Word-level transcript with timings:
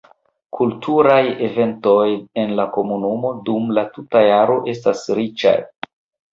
Kulturaj 0.59 1.19
eventoj 1.47 2.07
en 2.45 2.57
la 2.61 2.67
komunumo 2.79 3.33
dum 3.51 3.71
la 3.81 3.87
tuta 3.93 4.25
jaro 4.33 4.59
estas 4.77 5.07
riĉaj. 5.23 5.57